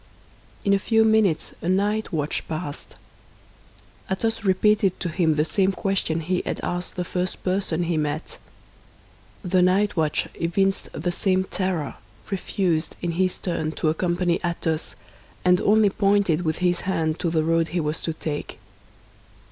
[0.65, 2.95] In a few minutes a night watch passed.
[4.09, 8.39] Athos repeated to him the same question he had asked the first person he met.
[9.43, 11.97] The night watch evinced the same terror,
[12.31, 14.95] refused, in his turn, to accompany Athos,
[15.45, 18.57] and only pointed with his hand to the road he was to take.